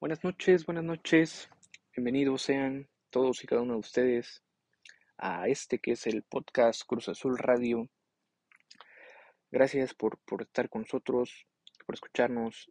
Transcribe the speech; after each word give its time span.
Buenas 0.00 0.24
noches, 0.24 0.64
buenas 0.64 0.84
noches. 0.84 1.50
Bienvenidos 1.94 2.40
sean 2.40 2.88
todos 3.10 3.44
y 3.44 3.46
cada 3.46 3.60
uno 3.60 3.74
de 3.74 3.80
ustedes 3.80 4.42
a 5.18 5.46
este 5.48 5.78
que 5.78 5.92
es 5.92 6.06
el 6.06 6.22
podcast 6.22 6.84
Cruz 6.86 7.10
Azul 7.10 7.36
Radio. 7.36 7.90
Gracias 9.50 9.92
por, 9.92 10.18
por 10.20 10.40
estar 10.40 10.70
con 10.70 10.82
nosotros, 10.82 11.46
por 11.84 11.96
escucharnos 11.96 12.70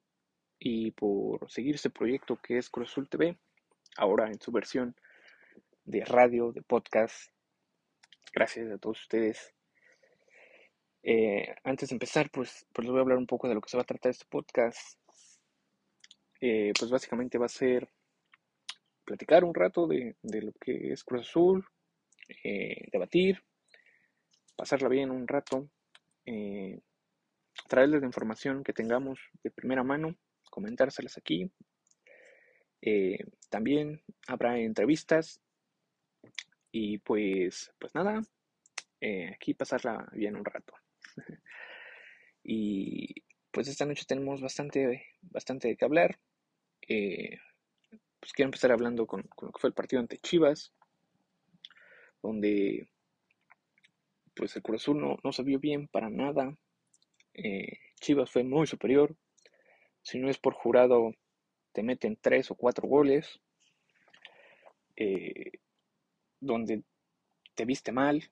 y 0.58 0.90
por 0.92 1.52
seguir 1.52 1.76
este 1.76 1.92
proyecto 1.92 2.38
que 2.38 2.58
es 2.58 2.72
Cruz 2.72 2.90
Azul 2.90 3.08
TV, 3.08 3.38
ahora 3.98 4.28
en 4.28 4.42
su 4.42 4.52
versión 4.52 4.96
de 5.86 6.04
radio, 6.06 6.52
de 6.52 6.62
podcast. 6.62 7.32
Gracias 8.32 8.72
a 8.72 8.78
todos 8.78 9.02
ustedes. 9.02 9.54
Eh, 11.04 11.54
antes 11.64 11.90
de 11.90 11.96
empezar, 11.96 12.30
pues, 12.32 12.66
pues 12.72 12.86
les 12.86 12.92
voy 12.92 13.00
a 13.00 13.02
hablar 13.02 13.18
un 13.18 13.28
poco 13.28 13.50
de 13.50 13.56
lo 13.56 13.62
que 13.62 13.70
se 13.70 13.78
va 13.78 13.84
a 13.84 13.86
tratar 13.86 14.12
este 14.12 14.26
podcast. 14.30 14.98
Eh, 16.40 16.72
pues 16.78 16.90
básicamente 16.90 17.38
va 17.38 17.46
a 17.46 17.50
ser 17.50 17.90
platicar 19.04 19.44
un 19.44 19.54
rato 19.54 19.86
de, 19.86 20.16
lo 20.22 20.54
que 20.54 20.94
es 20.94 21.04
Cruz 21.04 21.28
Azul, 21.28 21.66
eh, 22.44 22.88
debatir, 22.92 23.44
pasarla 24.56 24.88
bien 24.88 25.12
un 25.12 25.28
rato, 25.28 25.70
traerles 27.68 28.02
la 28.02 28.08
información 28.08 28.64
que 28.64 28.72
tengamos 28.72 29.20
de 29.44 29.52
primera 29.52 29.84
mano, 29.84 30.16
comentárselas 30.50 31.18
aquí. 31.18 31.52
también 33.50 34.02
habrá 34.28 34.58
entrevistas 34.58 35.43
y 36.74 36.98
pues, 36.98 37.72
pues 37.80 37.96
nada, 37.96 38.22
aquí 39.32 39.54
pasarla 39.54 40.10
bien 40.12 40.36
un 40.36 40.44
rato. 40.44 40.74
y 42.44 43.24
pues 43.52 43.68
esta 43.68 43.86
noche 43.86 44.06
tenemos 44.08 44.42
bastante, 44.42 45.06
bastante 45.22 45.68
de 45.68 45.78
qué 45.78 45.86
hablar. 45.86 46.20
Eh, 46.88 47.38
pues 48.20 48.34
quiero 48.34 48.48
empezar 48.48 48.72
hablando 48.72 49.06
con, 49.06 49.30
lo 49.40 49.52
que 49.52 49.60
fue 49.60 49.68
el 49.68 49.76
partido 49.76 50.00
ante 50.00 50.18
Chivas, 50.18 50.74
donde 52.24 52.90
pues 54.36 54.56
el 54.56 54.64
Cruz 54.64 54.88
no, 54.88 55.18
no 55.24 55.32
se 55.32 55.44
vio 55.44 55.60
bien 55.60 55.88
para 55.88 56.10
nada. 56.10 56.58
Eh, 57.36 57.78
Chivas 58.02 58.32
fue 58.32 58.44
muy 58.44 58.66
superior. 58.66 59.16
Si 60.02 60.18
no 60.18 60.28
es 60.28 60.40
por 60.40 60.56
jurado, 60.56 61.12
te 61.74 61.84
meten 61.84 62.18
tres 62.20 62.50
o 62.50 62.56
cuatro 62.56 62.88
goles. 62.88 63.40
Eh, 64.96 65.60
donde 66.44 66.84
te 67.56 67.66
viste 67.66 67.92
mal, 67.92 68.24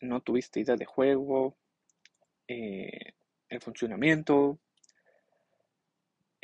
no 0.00 0.20
tuviste 0.20 0.60
idea 0.60 0.76
de 0.76 0.84
juego, 0.84 1.56
el 2.48 3.60
funcionamiento, 3.60 4.58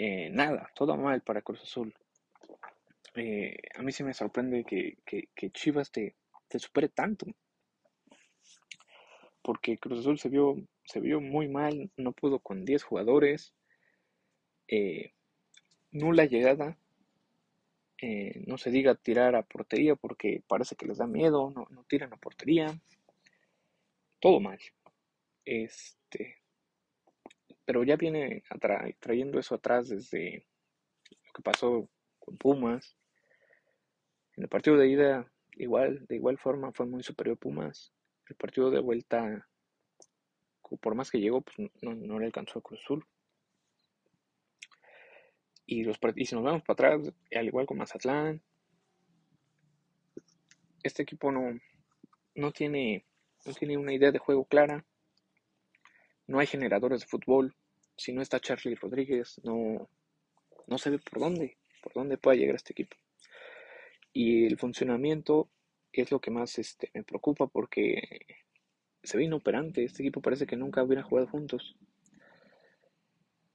eh, 0.00 0.30
nada, 0.30 0.70
todo 0.76 0.96
mal 0.96 1.22
para 1.22 1.42
Cruz 1.42 1.60
Azul. 1.62 1.92
Eh, 3.16 3.56
a 3.74 3.82
mí 3.82 3.90
sí 3.90 4.04
me 4.04 4.14
sorprende 4.14 4.64
que, 4.64 5.50
Chivas 5.50 5.90
te, 5.90 6.14
supere 6.56 6.88
tanto. 6.88 7.26
Porque 9.42 9.76
Cruz 9.78 9.98
Azul 10.00 10.18
se 10.20 10.28
vio, 10.28 10.56
se 10.84 11.00
vio 11.00 11.20
muy 11.20 11.48
mal, 11.48 11.90
no 11.96 12.12
pudo 12.12 12.38
con 12.38 12.64
10 12.64 12.84
jugadores. 12.84 13.52
Eh, 14.68 15.12
nula 15.90 16.26
llegada. 16.26 16.78
No 18.46 18.58
se 18.58 18.70
diga 18.70 18.94
tirar 18.94 19.34
a 19.34 19.42
portería 19.42 19.96
porque 19.96 20.42
parece 20.46 20.76
que 20.76 20.86
les 20.86 20.98
da 20.98 21.06
miedo, 21.06 21.50
no, 21.50 21.66
no 21.70 21.84
tiran 21.84 22.12
a 22.12 22.16
portería. 22.16 22.80
Todo 24.20 24.40
mal. 24.40 24.58
Este, 25.44 26.36
pero 27.64 27.84
ya 27.84 27.96
viene 27.96 28.42
trayendo 28.98 29.38
eso 29.38 29.54
atrás 29.54 29.88
desde 29.88 30.46
lo 31.10 31.32
que 31.34 31.42
pasó 31.42 31.88
con 32.18 32.36
Pumas. 32.38 32.96
En 34.36 34.44
el 34.44 34.48
partido 34.48 34.76
de 34.76 34.88
ida, 34.88 35.30
igual, 35.52 36.06
de 36.06 36.16
igual 36.16 36.38
forma, 36.38 36.72
fue 36.72 36.86
muy 36.86 37.02
superior 37.02 37.36
Pumas. 37.36 37.92
El 38.26 38.36
partido 38.36 38.70
de 38.70 38.80
vuelta, 38.80 39.46
por 40.80 40.94
más 40.94 41.10
que 41.10 41.20
llegó, 41.20 41.42
pues 41.42 41.70
no, 41.82 42.18
le 42.18 42.26
alcanzó 42.26 42.60
a 42.60 42.62
Cruz 42.62 42.80
Azul. 42.84 43.04
Y, 45.70 45.84
si 46.24 46.34
nos 46.34 46.44
vamos 46.44 46.62
para 46.62 46.96
atrás, 46.96 47.12
al 47.30 47.46
igual 47.46 47.66
con 47.66 47.76
Mazatlán, 47.76 48.40
este 50.82 51.02
equipo 51.02 51.30
no, 51.30 51.60
no, 52.34 52.52
tiene, 52.52 53.04
no 53.44 53.52
tiene 53.52 53.76
una 53.76 53.92
idea 53.92 54.10
de 54.10 54.18
juego 54.18 54.46
clara. 54.46 54.86
No 56.26 56.38
hay 56.38 56.46
generadores 56.46 57.02
de 57.02 57.06
fútbol. 57.06 57.54
Si 57.98 58.14
no 58.14 58.22
está 58.22 58.40
Charlie 58.40 58.76
Rodríguez, 58.76 59.42
no, 59.44 59.90
no 60.66 60.78
se 60.78 60.88
ve 60.88 60.98
por 61.00 61.20
dónde, 61.20 61.58
por 61.82 61.92
dónde 61.92 62.16
pueda 62.16 62.38
llegar 62.38 62.56
este 62.56 62.72
equipo. 62.72 62.96
Y 64.14 64.46
el 64.46 64.56
funcionamiento 64.56 65.50
es 65.92 66.10
lo 66.10 66.18
que 66.18 66.30
más 66.30 66.58
este, 66.58 66.90
me 66.94 67.02
preocupa 67.02 67.46
porque 67.46 68.24
se 69.02 69.18
ve 69.18 69.24
inoperante. 69.24 69.84
Este 69.84 70.02
equipo 70.02 70.22
parece 70.22 70.46
que 70.46 70.56
nunca 70.56 70.82
hubiera 70.82 71.02
jugado 71.02 71.28
juntos. 71.28 71.76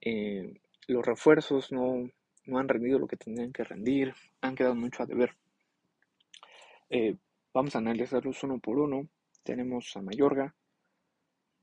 Eh, 0.00 0.60
los 0.86 1.04
refuerzos 1.04 1.72
no, 1.72 2.08
han 2.46 2.68
rendido 2.68 2.98
lo 2.98 3.06
que 3.06 3.16
tendrían 3.16 3.52
que 3.52 3.64
rendir, 3.64 4.14
han 4.40 4.54
quedado 4.54 4.74
mucho 4.74 5.02
a 5.02 5.06
deber. 5.06 5.36
Eh, 6.90 7.16
vamos 7.52 7.74
a 7.74 7.78
analizarlos 7.78 8.42
uno 8.42 8.58
por 8.58 8.78
uno. 8.78 9.08
Tenemos 9.42 9.96
a 9.96 10.02
Mayorga, 10.02 10.54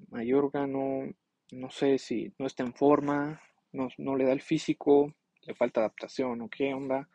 Mayorga 0.10 0.68
no, 0.68 1.14
no 1.52 1.70
sé 1.70 1.98
si 1.98 2.34
no 2.38 2.48
está 2.48 2.64
en 2.64 2.74
forma, 2.74 3.42
no, 3.72 4.16
le 4.16 4.26
da 4.26 4.34
el 4.34 4.42
físico, 4.42 5.14
le 5.44 5.54
falta 5.56 5.82
adaptación 5.82 6.42
o 6.42 6.50
qué 6.50 6.74
onda, 6.74 7.10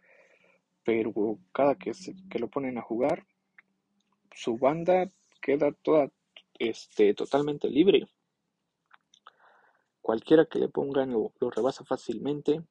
pero 0.85 1.13
cada 1.53 1.75
que, 1.77 1.95
se, 1.95 2.15
que 2.31 2.39
lo 2.39 2.49
ponen 2.49 2.79
a 2.79 2.83
jugar, 2.83 3.27
su 4.35 4.57
banda 4.59 5.11
queda 5.41 5.73
toda 5.73 6.11
este, 6.59 7.15
totalmente 7.15 7.69
libre. 7.69 8.07
Cualquiera 10.07 10.45
que 10.45 10.61
le 10.61 10.69
pongan 10.69 11.11
lo, 11.11 11.33
rebasa 11.51 11.85
fácilmente. 11.85 12.63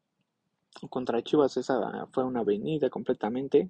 Contra 0.90 1.22
Chivas 1.22 1.58
esa 1.58 2.08
fue 2.14 2.24
una 2.24 2.40
avenida 2.40 2.90
completamente. 2.90 3.70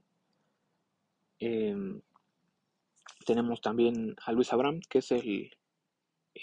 Em, 1.39 1.99
tenemos 3.25 3.61
también 3.61 4.15
a 4.23 4.33
Luis 4.33 4.53
Abraham, 4.53 4.81
que 4.87 4.99
es 4.99 5.11
el, 5.11 5.49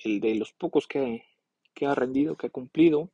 el 0.05 0.19
de 0.19 0.35
los 0.35 0.53
pocos 0.53 0.89
que, 0.89 1.23
ha 1.87 1.95
rendido, 1.95 2.35
que 2.35 2.49
ha 2.49 2.51
cumplido. 2.51 3.09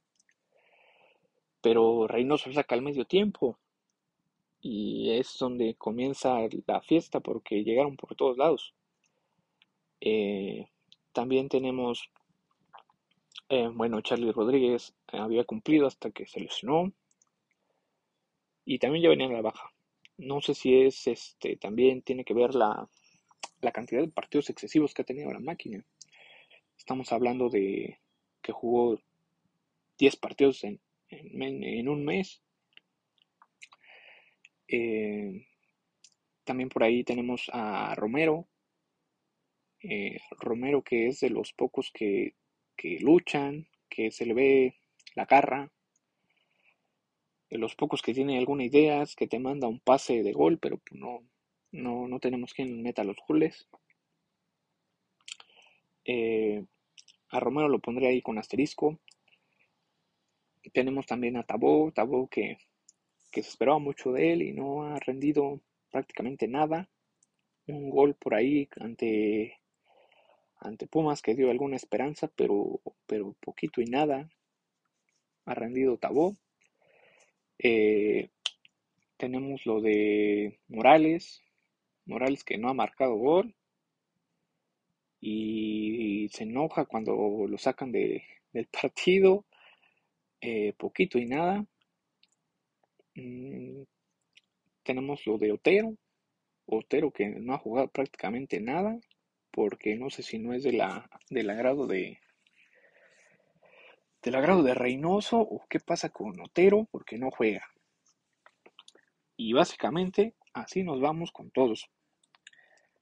Pero 1.60 2.06
Reynoso 2.06 2.50
saca 2.50 2.74
al 2.74 2.80
medio 2.80 3.04
tiempo. 3.04 3.58
Y 4.62 5.10
es 5.10 5.36
donde 5.38 5.74
comienza 5.74 6.38
la 6.66 6.80
fiesta 6.80 7.20
porque 7.20 7.62
llegaron 7.62 7.98
por 7.98 8.14
todos 8.14 8.38
lados. 8.38 8.72
Eh, 10.00 10.66
también 11.12 11.50
tenemos, 11.50 12.08
eh, 13.48 13.68
bueno, 13.72 14.00
Charlie 14.02 14.32
Rodríguez 14.32 14.94
había 15.06 15.44
cumplido 15.44 15.86
hasta 15.86 16.10
que 16.10 16.26
se 16.26 16.40
lesionó. 16.40 16.92
Y 18.64 18.78
también 18.78 19.04
ya 19.04 19.08
venía 19.08 19.26
en 19.26 19.32
la 19.32 19.40
baja. 19.40 19.72
No 20.18 20.40
sé 20.42 20.54
si 20.54 20.74
es, 20.82 21.06
este, 21.06 21.56
también 21.56 22.02
tiene 22.02 22.24
que 22.24 22.34
ver 22.34 22.54
la, 22.54 22.88
la 23.60 23.72
cantidad 23.72 24.02
de 24.02 24.08
partidos 24.08 24.50
excesivos 24.50 24.92
que 24.92 25.02
ha 25.02 25.06
tenido 25.06 25.32
la 25.32 25.40
máquina. 25.40 25.84
Estamos 26.76 27.12
hablando 27.12 27.48
de 27.48 27.98
que 28.42 28.52
jugó 28.52 29.00
10 29.98 30.16
partidos 30.16 30.64
en, 30.64 30.80
en, 31.08 31.88
un 31.88 32.04
mes. 32.04 32.42
Eh, 34.68 35.46
también 36.44 36.68
por 36.68 36.82
ahí 36.82 37.04
tenemos 37.04 37.50
a 37.52 37.94
Romero. 37.94 38.46
Eh, 39.82 40.18
Romero 40.38 40.82
que 40.82 41.06
es 41.06 41.20
de 41.20 41.30
los 41.30 41.52
pocos 41.52 41.90
que, 41.92 42.34
que, 42.78 42.98
luchan, 43.00 43.66
que 43.90 44.10
se 44.10 44.24
le 44.24 44.32
ve 44.32 44.76
la 45.14 45.26
garra. 45.26 45.70
De 47.50 47.58
los 47.58 47.74
pocos 47.74 48.00
que 48.00 48.14
tiene 48.14 48.38
alguna 48.38 48.64
idea, 48.64 49.04
que 49.16 49.26
te 49.26 49.38
manda 49.38 49.68
un 49.68 49.80
pase 49.80 50.22
de 50.22 50.32
gol, 50.32 50.58
pero 50.58 50.78
pues 50.78 50.98
no, 50.98 51.24
no, 51.72 52.06
no 52.06 52.20
tenemos 52.20 52.54
quien 52.54 52.82
meta 52.82 53.04
los 53.04 53.16
goles. 53.26 53.68
Eh, 56.04 56.64
a 57.30 57.40
Romero 57.40 57.68
lo 57.68 57.80
pondré 57.80 58.06
ahí 58.08 58.22
con 58.22 58.38
asterisco. 58.38 58.98
Tenemos 60.72 61.06
también 61.06 61.36
a 61.36 61.42
Tabó, 61.42 61.92
Tabó 61.92 62.28
que, 62.28 62.58
se 63.32 63.40
esperaba 63.40 63.78
mucho 63.78 64.12
de 64.12 64.32
él 64.32 64.42
y 64.42 64.52
no 64.52 64.84
ha 64.84 64.98
rendido 65.00 65.60
prácticamente 65.90 66.48
nada. 66.48 66.88
Un 67.66 67.90
gol 67.90 68.14
por 68.14 68.34
ahí 68.34 68.68
ante, 68.80 69.58
ante 70.58 70.86
Pumas 70.86 71.22
que 71.22 71.34
dio 71.34 71.50
alguna 71.50 71.76
esperanza, 71.76 72.30
pero, 72.34 72.80
pero 73.06 73.34
poquito 73.40 73.80
y 73.80 73.86
nada. 73.86 74.28
Ha 75.44 75.54
rendido 75.54 75.96
Tabó. 75.98 76.36
Eh, 77.58 78.30
tenemos 79.16 79.66
lo 79.66 79.80
de 79.80 80.58
Morales. 80.68 81.42
Morales 82.06 82.44
que 82.44 82.58
no 82.58 82.68
ha 82.68 82.74
marcado 82.74 83.16
gol 83.16 83.54
y 85.20 86.28
se 86.32 86.44
enoja 86.44 86.84
cuando 86.84 87.46
lo 87.48 87.58
sacan 87.58 87.92
de, 87.92 88.22
del 88.52 88.66
partido, 88.82 89.44
eh, 90.40 90.72
poquito 90.76 91.18
y 91.18 91.26
nada. 91.26 91.66
Mm, 93.14 93.82
tenemos 94.82 95.26
lo 95.26 95.38
de 95.38 95.52
Otero, 95.52 95.96
Otero 96.66 97.10
que 97.10 97.28
no 97.28 97.54
ha 97.54 97.58
jugado 97.58 97.88
prácticamente 97.88 98.60
nada, 98.60 98.98
porque 99.50 99.96
no 99.96 100.10
sé 100.10 100.22
si 100.22 100.38
no 100.38 100.52
es 100.54 100.62
de 100.62 100.72
la, 100.72 101.08
del 101.30 101.50
agrado 101.50 101.86
de 101.86 102.18
del 104.22 104.34
agrado 104.34 104.62
de 104.62 104.74
Reynoso 104.74 105.38
o 105.38 105.64
qué 105.68 105.80
pasa 105.80 106.10
con 106.10 106.40
Otero 106.40 106.88
porque 106.90 107.18
no 107.18 107.30
juega. 107.30 107.66
Y 109.36 109.52
básicamente 109.52 110.34
así 110.52 110.82
nos 110.82 111.00
vamos 111.00 111.30
con 111.30 111.50
todos. 111.50 111.88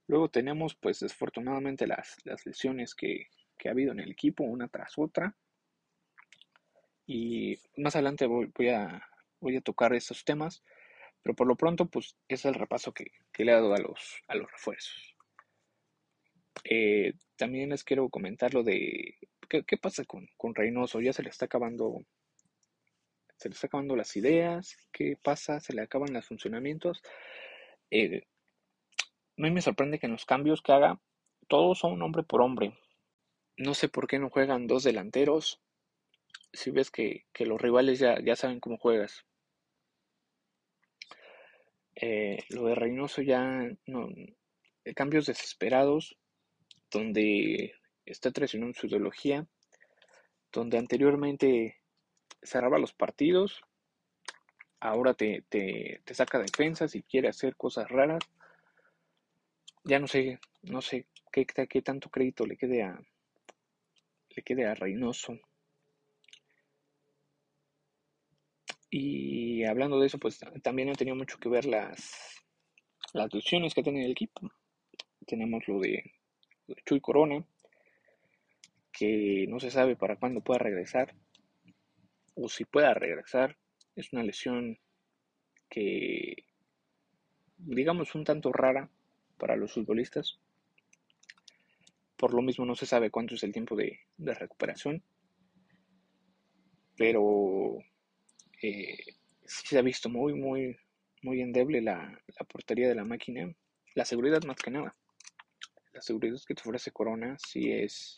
Luego 0.07 0.29
tenemos 0.29 0.75
pues 0.75 1.01
desafortunadamente 1.01 1.87
las, 1.87 2.17
las 2.25 2.45
lesiones 2.47 2.95
que, 2.95 3.29
ha 3.65 3.71
habido 3.71 3.91
en 3.93 4.01
el 4.01 4.13
equipo 4.13 4.45
una 4.45 4.69
tras 4.69 4.93
otra. 4.97 5.35
Y 7.07 7.59
más 7.77 7.97
adelante 7.97 8.27
voy, 8.27 8.69
a, 8.69 9.09
voy 9.41 9.57
a 9.57 9.61
tocar 9.61 9.95
esos 9.95 10.25
temas. 10.25 10.63
Pero 11.23 11.35
por 11.35 11.49
lo 11.49 11.57
pronto 11.57 11.87
pues 11.87 12.15
es 12.29 12.45
el 12.45 12.55
repaso 12.55 12.93
que, 12.93 13.11
que 13.33 13.45
le 13.45 13.51
he 13.51 13.55
dado 13.55 13.75
a 13.75 13.79
los, 13.79 14.23
a 14.29 14.37
los 14.37 14.53
refuerzos. 14.53 15.16
Eh, 16.65 17.13
también 17.37 17.71
les 17.71 17.85
quiero 17.85 18.09
comentar 18.09 18.55
lo 18.55 18.63
de 18.63 19.17
qué, 19.49 19.77
pasa 19.77 20.05
con, 20.05 20.27
con 20.37 20.55
Reynoso. 20.55 21.01
Ya 21.01 21.13
se 21.13 21.23
le 21.23 21.31
está 21.31 21.47
acabando 21.47 22.05
se 23.37 23.49
le 23.49 23.55
está 23.55 23.67
acabando 23.67 23.97
las 23.97 24.17
ideas, 24.17 24.77
qué 24.93 25.17
pasa, 25.23 25.61
se 25.61 25.75
le 25.75 25.83
acaban 25.83 26.13
los 26.13 26.27
funcionamientos. 26.27 27.03
Eh, 27.91 28.23
no 29.37 29.51
me 29.51 29.61
sorprende 29.61 29.99
que 29.99 30.07
en 30.07 30.13
los 30.13 30.25
cambios 30.25 30.63
que 30.63 30.73
haga, 30.73 31.01
todos 31.49 31.79
son 31.79 32.01
hombre 32.03 32.23
por 32.23 32.41
hombre. 32.41 32.79
No 33.59 33.75
sé 33.75 33.89
por 33.89 34.07
qué 34.07 34.19
no 34.19 34.31
juegan 34.31 34.67
dos 34.67 34.85
delanteros. 34.85 35.61
Si 36.53 36.71
ves 36.71 36.91
que, 36.91 37.27
que 37.33 37.47
los 37.47 37.61
rivales 37.61 37.99
ya, 37.99 38.19
ya, 38.21 38.37
saben 38.37 38.61
cómo 38.61 38.79
juegas. 38.79 39.27
Eh, 41.95 42.39
lo 42.49 42.65
de 42.65 42.75
Reynoso 42.75 43.23
ya. 43.23 43.69
Cambios 44.95 45.27
desesperados, 45.27 46.17
donde 46.91 47.75
está 48.05 48.31
traicionando 48.31 48.79
su 48.79 48.87
ideología, 48.87 49.47
donde 50.53 50.79
anteriormente 50.79 51.81
cerraba 52.43 52.79
los 52.79 52.93
partidos, 52.93 53.63
ahora 54.81 55.15
te, 55.15 55.45
te, 55.49 56.01
te 56.05 56.15
saca 56.15 56.39
defensas 56.39 56.95
y 56.95 57.03
quiere 57.03 57.29
hacer 57.29 57.57
cosas 57.57 57.89
raras. 57.89 58.23
Ya 59.85 59.99
no 59.99 60.07
sé, 60.07 60.39
no 60.63 60.81
sé 60.81 61.07
qué, 61.33 61.47
qué 61.47 61.83
tanto 61.83 62.11
crédito 62.11 62.47
le 62.47 62.57
quede 62.57 62.83
a 62.83 62.99
le 64.37 64.43
quede 64.43 64.67
a 64.67 64.75
Reynoso. 64.75 65.39
Y 68.91 69.65
hablando 69.65 69.99
de 69.99 70.07
eso, 70.07 70.19
pues 70.19 70.39
también 70.63 70.91
ha 70.91 70.95
tenido 70.95 71.17
mucho 71.17 71.39
que 71.39 71.49
ver 71.49 71.65
las, 71.65 72.45
las 73.13 73.33
lesiones 73.33 73.75
que 73.75 73.83
tenido 73.83 74.05
el 74.05 74.13
equipo. 74.13 74.51
Tenemos 75.27 75.67
lo 75.67 75.81
de 75.81 76.13
Chuy 76.85 77.01
Corona, 77.01 77.45
que 78.93 79.47
no 79.49 79.61
se 79.61 79.71
sabe 79.71 79.97
para 79.97 80.17
cuándo 80.17 80.41
pueda 80.41 80.59
regresar 80.59 81.15
o 82.35 82.49
si 82.49 82.65
pueda 82.65 82.95
regresar. 82.95 83.57
Es 83.95 84.13
una 84.13 84.23
lesión 84.23 84.79
que, 85.69 86.45
digamos, 87.57 88.15
un 88.15 88.25
tanto 88.25 88.53
rara 88.53 88.91
para 89.39 89.57
los 89.57 89.73
futbolistas. 89.73 90.39
Por 92.17 92.35
lo 92.35 92.43
mismo 92.43 92.65
no 92.65 92.75
se 92.75 92.87
sabe 92.87 93.11
cuánto 93.11 93.35
es 93.35 93.43
el 93.43 93.53
tiempo 93.53 93.77
de, 93.77 94.01
recuperación. 94.19 95.03
Pero 96.97 97.79
eh, 98.63 98.99
sí 99.45 99.67
se 99.67 99.79
ha 99.79 99.83
visto 99.83 100.09
muy, 100.09 100.35
muy, 100.35 100.77
muy 101.23 101.43
endeble 101.43 101.83
la, 101.83 102.19
la 102.27 102.47
portería 102.47 102.89
de 102.89 102.95
la 102.95 103.05
máquina. 103.05 103.55
La 103.95 104.05
seguridad 104.05 104.43
más 104.45 104.57
que 104.57 104.71
nada. 104.71 104.97
La 105.97 106.03
seguridad 106.03 106.39
que 106.47 106.55
te 106.55 106.61
ofrece 106.61 106.91
Corona 106.91 107.39
sí 107.39 107.73
es 107.73 108.15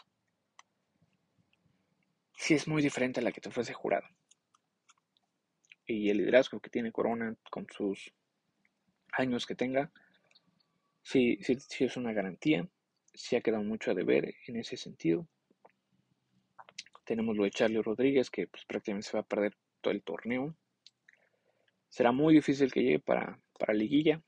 es 2.48 2.66
muy 2.66 2.82
diferente 2.82 3.20
a 3.20 3.22
la 3.22 3.30
que 3.30 3.40
te 3.40 3.50
ofrece 3.50 3.72
Jurado. 3.72 4.08
Y 5.86 6.10
el 6.10 6.16
liderazgo 6.16 6.58
que 6.58 6.70
tiene 6.70 6.90
Corona 6.90 7.36
con 7.52 7.68
sus 7.70 8.12
años 9.12 9.46
que 9.46 9.54
tenga, 9.54 9.92
sí 11.04 11.38
es 11.78 11.96
una 11.96 12.12
garantía. 12.12 12.68
Sí 13.14 13.36
ha 13.36 13.42
quedado 13.42 13.62
mucho 13.62 13.92
a 13.92 13.94
deber 13.94 14.34
en 14.48 14.56
ese 14.56 14.76
sentido. 14.76 15.28
Tenemos 17.04 17.36
lo 17.36 17.44
de 17.44 17.52
Charlie 17.52 17.80
Rodríguez, 17.80 18.28
que 18.28 18.48
pues, 18.48 18.64
prácticamente 18.64 19.08
se 19.08 19.16
va 19.16 19.20
a 19.20 19.28
perder 19.28 19.56
todo 19.80 19.92
el 19.92 20.02
torneo. 20.02 20.56
Será 21.88 22.10
muy 22.10 22.34
difícil 22.34 22.72
que 22.72 22.82
llegue 22.82 22.98
para, 22.98 23.40
para 23.56 23.72
liguilla. 23.72 24.20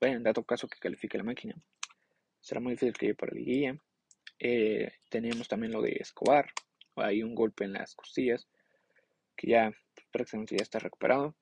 Bueno, 0.00 0.16
en 0.16 0.24
dado 0.24 0.42
caso 0.42 0.66
que 0.66 0.80
califique 0.80 1.16
la 1.16 1.24
máquina. 1.24 1.54
Será 2.46 2.60
muy 2.60 2.74
difícil 2.74 2.92
que 2.92 3.06
llegue 3.06 3.16
para 3.16 3.34
liguilla. 3.34 3.76
Eh, 4.38 4.92
tenemos 5.10 5.48
también 5.48 5.72
lo 5.72 5.82
de 5.82 5.96
Escobar, 5.98 6.46
hay 6.94 7.24
un 7.24 7.34
golpe 7.34 7.64
en 7.64 7.72
las 7.72 7.96
costillas 7.96 8.46
que 9.34 9.48
ya 9.48 9.72
prácticamente 10.12 10.56
ya 10.56 10.62
está 10.62 10.78
recuperado. 10.78 11.34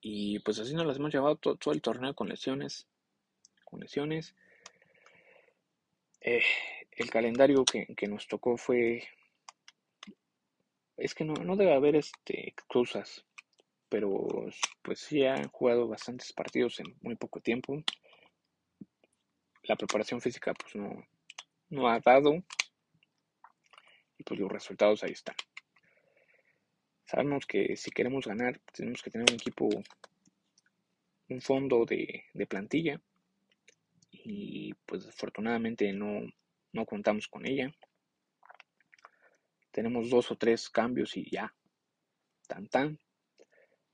Y 0.00 0.40
pues 0.40 0.58
así 0.58 0.74
nos 0.74 0.86
las 0.86 0.96
hemos 0.96 1.14
llevado 1.14 1.36
todo, 1.36 1.54
todo 1.54 1.72
el 1.72 1.80
torneo 1.80 2.16
con 2.16 2.30
lesiones. 2.30 2.88
Con 3.64 3.78
lesiones. 3.78 4.34
Eh, 6.20 6.42
el 6.90 7.10
calendario 7.10 7.64
que, 7.64 7.86
que, 7.94 8.08
nos 8.08 8.26
tocó 8.26 8.56
fue. 8.56 9.04
Es 10.96 11.14
que 11.14 11.22
no, 11.22 11.34
no 11.34 11.54
debe 11.54 11.74
haber 11.74 11.94
este, 11.94 12.48
excusas. 12.48 13.24
Pero 13.88 14.26
pues 14.82 14.98
sí 14.98 15.24
han 15.24 15.48
jugado 15.48 15.86
bastantes 15.86 16.32
partidos 16.32 16.80
en 16.80 16.96
muy 17.02 17.14
poco 17.14 17.38
tiempo. 17.38 17.84
La 19.70 19.76
preparación 19.76 20.20
física 20.20 20.52
pues 20.52 20.74
no, 20.74 21.06
no 21.68 21.88
ha 21.88 22.00
dado 22.00 22.42
y 24.18 24.24
pues 24.24 24.40
los 24.40 24.50
resultados 24.50 25.04
ahí 25.04 25.12
están. 25.12 25.36
Sabemos 27.04 27.46
que 27.46 27.76
si 27.76 27.92
queremos 27.92 28.26
ganar 28.26 28.58
tenemos 28.72 29.00
que 29.00 29.12
tener 29.12 29.30
un 29.30 29.36
equipo, 29.36 29.68
un 31.28 31.40
fondo 31.40 31.84
de, 31.84 32.24
de 32.34 32.46
plantilla 32.48 33.00
y 34.10 34.74
pues 34.86 35.06
afortunadamente 35.06 35.92
no, 35.92 36.22
no 36.72 36.84
contamos 36.84 37.28
con 37.28 37.46
ella. 37.46 37.72
Tenemos 39.70 40.10
dos 40.10 40.32
o 40.32 40.36
tres 40.36 40.68
cambios 40.68 41.16
y 41.16 41.30
ya, 41.30 41.54
tan 42.48 42.66
tan, 42.66 42.98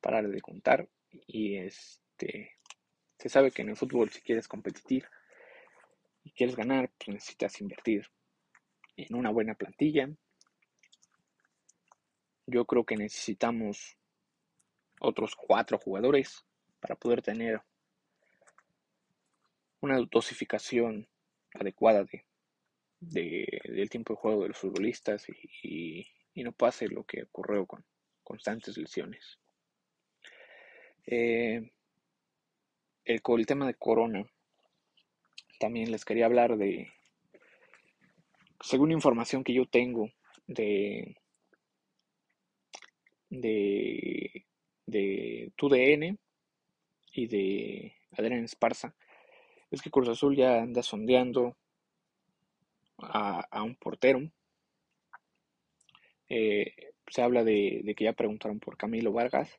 parar 0.00 0.26
de 0.26 0.40
contar 0.40 0.88
y 1.10 1.56
este 1.56 2.56
se 3.18 3.28
sabe 3.28 3.50
que 3.50 3.60
en 3.60 3.68
el 3.68 3.76
fútbol 3.76 4.08
si 4.08 4.22
quieres 4.22 4.48
competir 4.48 5.06
y 6.26 6.32
quieres 6.32 6.56
ganar 6.56 6.90
pues 6.98 7.14
necesitas 7.14 7.60
invertir 7.60 8.10
en 8.96 9.14
una 9.14 9.30
buena 9.30 9.54
plantilla. 9.54 10.10
Yo 12.46 12.64
creo 12.64 12.84
que 12.84 12.96
necesitamos 12.96 13.96
otros 15.00 15.36
cuatro 15.36 15.78
jugadores 15.78 16.44
para 16.80 16.96
poder 16.96 17.22
tener 17.22 17.62
una 19.80 20.00
dosificación 20.10 21.08
adecuada 21.54 22.02
de, 22.02 22.24
de, 22.98 23.60
del 23.64 23.88
tiempo 23.88 24.14
de 24.14 24.18
juego 24.18 24.42
de 24.42 24.48
los 24.48 24.58
futbolistas 24.58 25.28
y, 25.28 26.08
y, 26.34 26.42
no 26.42 26.50
pase 26.50 26.88
lo 26.88 27.04
que 27.04 27.22
ocurrió 27.22 27.66
con 27.66 27.84
constantes 28.24 28.76
lesiones. 28.76 29.38
Eh, 31.06 31.70
el 33.04 33.46
tema 33.46 33.66
de 33.68 33.74
Corona, 33.74 34.26
también 35.58 35.90
les 35.90 36.04
quería 36.04 36.26
hablar 36.26 36.56
de, 36.56 36.92
según 38.60 38.92
información 38.92 39.44
que 39.44 39.54
yo 39.54 39.66
tengo 39.66 40.10
de, 40.46 41.16
de, 43.30 44.46
de 44.86 45.52
TUDN 45.56 46.18
y 47.12 47.26
de 47.26 47.94
Adrián 48.12 48.44
Esparza, 48.44 48.94
es 49.70 49.82
que 49.82 49.90
Cruz 49.90 50.08
Azul 50.08 50.36
ya 50.36 50.62
anda 50.62 50.82
sondeando 50.82 51.56
a, 52.98 53.40
a 53.50 53.62
un 53.62 53.76
portero. 53.76 54.20
Eh, 56.28 56.74
se 57.08 57.22
habla 57.22 57.44
de, 57.44 57.82
de, 57.84 57.94
que 57.94 58.04
ya 58.04 58.12
preguntaron 58.12 58.58
por 58.58 58.76
Camilo 58.76 59.12
Vargas, 59.12 59.56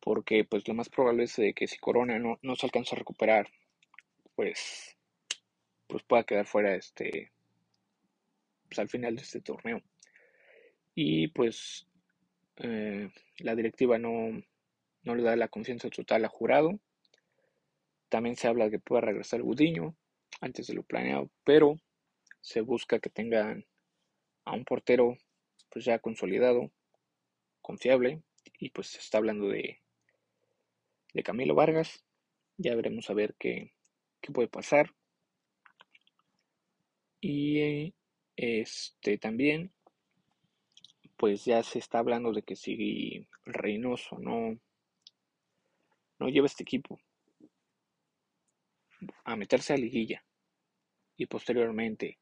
porque 0.00 0.44
pues 0.44 0.66
lo 0.66 0.74
más 0.74 0.88
probable 0.88 1.24
es 1.24 1.36
de 1.36 1.52
que 1.52 1.66
si 1.66 1.78
Corona 1.78 2.18
no, 2.18 2.38
no 2.42 2.56
se 2.56 2.66
alcanza 2.66 2.96
a 2.96 2.98
recuperar, 2.98 3.50
pues, 4.36 4.96
pues 5.88 6.04
pueda 6.04 6.24
quedar 6.24 6.46
fuera 6.46 6.76
este 6.76 7.32
pues, 8.68 8.78
al 8.78 8.88
final 8.88 9.16
de 9.16 9.22
este 9.22 9.40
torneo. 9.40 9.82
Y 10.94 11.28
pues 11.28 11.86
eh, 12.58 13.10
la 13.38 13.54
directiva 13.54 13.98
no, 13.98 14.42
no, 15.02 15.14
le 15.14 15.22
da 15.22 15.36
la 15.36 15.48
confianza 15.48 15.90
total 15.90 16.24
a 16.24 16.28
jurado. 16.28 16.78
También 18.08 18.36
se 18.36 18.48
habla 18.48 18.66
de 18.66 18.72
que 18.72 18.78
pueda 18.78 19.00
regresar 19.00 19.42
Gudiño, 19.42 19.96
antes 20.40 20.66
de 20.66 20.74
lo 20.74 20.82
planeado, 20.82 21.30
pero 21.44 21.76
se 22.40 22.60
busca 22.60 23.00
que 23.00 23.10
tengan 23.10 23.66
a 24.44 24.52
un 24.52 24.64
portero 24.64 25.16
pues 25.70 25.84
ya 25.84 25.98
consolidado, 25.98 26.70
confiable, 27.60 28.22
y 28.58 28.70
pues 28.70 28.88
se 28.88 28.98
está 28.98 29.18
hablando 29.18 29.48
de, 29.48 29.80
de 31.12 31.22
Camilo 31.22 31.54
Vargas. 31.54 32.04
Ya 32.56 32.74
veremos 32.74 33.10
a 33.10 33.14
ver 33.14 33.34
qué, 33.38 33.72
qué 34.26 34.32
puede 34.32 34.48
pasar. 34.48 34.92
Y 37.20 37.94
este 38.36 39.18
también, 39.18 39.72
pues 41.16 41.44
ya 41.44 41.62
se 41.62 41.78
está 41.78 42.00
hablando 42.00 42.32
de 42.32 42.42
que 42.42 42.56
si 42.56 43.26
Reynoso 43.44 44.18
no, 44.18 44.58
no 46.18 46.28
lleva 46.28 46.46
este 46.46 46.64
equipo 46.64 47.00
a 49.24 49.36
meterse 49.36 49.72
a 49.72 49.76
liguilla 49.76 50.24
y 51.16 51.26
posteriormente 51.26 52.18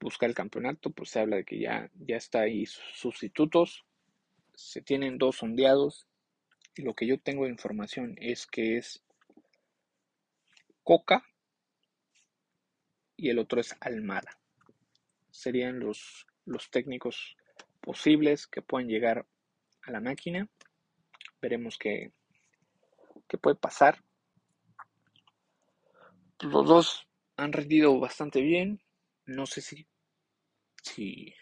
buscar 0.00 0.28
el 0.28 0.34
campeonato, 0.34 0.90
pues 0.90 1.10
se 1.10 1.20
habla 1.20 1.36
de 1.36 1.44
que 1.44 1.60
ya, 1.60 1.90
ya 1.94 2.16
está 2.16 2.42
ahí 2.42 2.66
sustitutos, 2.66 3.84
se 4.54 4.82
tienen 4.82 5.18
dos 5.18 5.36
sondeados 5.36 6.06
y 6.76 6.82
lo 6.82 6.94
que 6.94 7.06
yo 7.06 7.18
tengo 7.18 7.44
de 7.44 7.50
información 7.50 8.16
es 8.20 8.46
que 8.46 8.76
es 8.76 9.02
Coca 10.88 11.22
y 13.14 13.28
el 13.28 13.38
otro 13.38 13.60
es 13.60 13.76
Almada. 13.78 14.40
Serían 15.30 15.80
los, 15.80 16.26
los 16.46 16.70
técnicos 16.70 17.36
posibles 17.82 18.46
que 18.46 18.62
puedan 18.62 18.88
llegar 18.88 19.26
a 19.82 19.90
la 19.90 20.00
máquina. 20.00 20.48
Veremos 21.42 21.76
qué, 21.76 22.14
qué 23.28 23.36
puede 23.36 23.56
pasar. 23.56 24.02
Los 26.40 26.66
dos 26.66 27.06
han 27.36 27.52
rendido 27.52 28.00
bastante 28.00 28.40
bien. 28.40 28.80
No 29.26 29.44
sé 29.44 29.60
si, 29.60 29.86
si, 30.82 31.34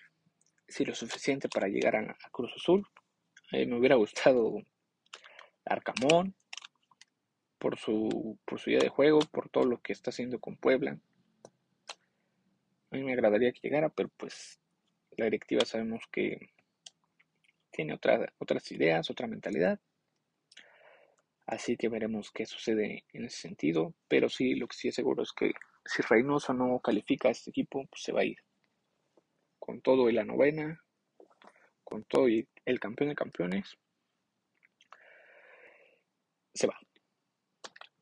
si 0.66 0.84
lo 0.84 0.96
suficiente 0.96 1.48
para 1.48 1.68
llegar 1.68 1.94
a, 1.94 2.16
Cruz 2.32 2.52
Azul. 2.56 2.84
me 3.52 3.78
hubiera 3.78 3.94
gustado 3.94 4.56
Arcamón 5.64 6.34
por 7.58 7.78
su, 7.78 8.38
por 8.44 8.60
su 8.60 8.70
día 8.70 8.78
de 8.78 8.88
juego, 8.88 9.20
por 9.32 9.48
todo 9.48 9.64
lo 9.64 9.80
que 9.80 9.92
está 9.92 10.10
haciendo 10.10 10.38
con 10.38 10.56
Puebla. 10.56 10.98
A 12.90 12.96
mí 12.96 13.02
me 13.02 13.12
agradaría 13.12 13.52
que 13.52 13.60
llegara, 13.62 13.88
pero 13.88 14.08
pues 14.16 14.60
la 15.16 15.26
directiva 15.26 15.64
sabemos 15.64 16.04
que 16.10 16.50
tiene 17.70 17.98
otras 18.38 18.72
ideas, 18.72 19.10
otra 19.10 19.26
mentalidad. 19.26 19.78
Así 21.46 21.76
que 21.76 21.88
veremos 21.88 22.32
qué 22.32 22.44
sucede 22.44 23.04
en 23.12 23.24
ese 23.24 23.36
sentido. 23.36 23.94
Pero 24.08 24.28
sí, 24.28 24.54
lo 24.54 24.66
que 24.66 24.76
sí 24.76 24.88
es 24.88 24.94
seguro 24.94 25.22
es 25.22 25.32
que 25.32 25.52
si 25.84 26.02
Reynoso 26.02 26.52
no 26.54 26.80
califica 26.80 27.28
a 27.28 27.32
este 27.32 27.50
equipo, 27.50 27.86
pues 27.86 28.02
se 28.02 28.12
va 28.12 28.22
a 28.22 28.24
ir. 28.24 28.38
Con 29.58 29.80
todo 29.80 30.08
y 30.08 30.12
la 30.12 30.24
novena, 30.24 30.82
con 31.84 32.04
todo 32.04 32.28
y 32.28 32.48
el 32.64 32.80
campeón 32.80 33.10
de 33.10 33.14
campeones, 33.14 33.76
se 36.54 36.66
va. 36.66 36.78